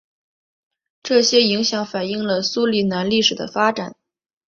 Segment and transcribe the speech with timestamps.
[1.03, 3.95] 这些影响反映了苏里南历史的发展。